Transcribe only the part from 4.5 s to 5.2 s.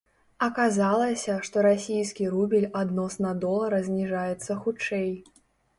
хутчэй.